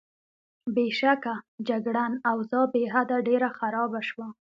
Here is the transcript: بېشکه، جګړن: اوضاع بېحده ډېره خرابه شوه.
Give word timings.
بېشکه، 0.75 1.35
جګړن: 1.67 2.11
اوضاع 2.31 2.65
بېحده 2.73 3.17
ډېره 3.27 3.49
خرابه 3.57 4.01
شوه. 4.09 4.27